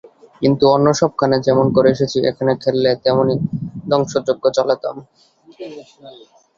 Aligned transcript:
কিন্তু 0.41 0.63
অন্য 0.75 0.87
সবখানে 1.01 1.35
যেমন 1.47 1.65
করে 1.75 1.89
এসেছি, 1.95 2.17
এখানে 2.29 2.51
খেললে 2.63 2.89
তেমনই 3.03 3.37
ধ্বংসযজ্ঞ 3.89 4.43
চালাতাম। 4.57 4.95